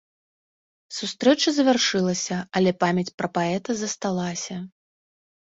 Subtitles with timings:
[0.99, 4.55] Сустрэча завяршылася, але памяць пра паэта засталася.